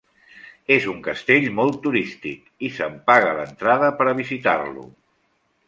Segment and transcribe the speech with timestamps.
[0.75, 4.91] És un castell molt turístic i se'n paga l'entrada, per a visitar-lo.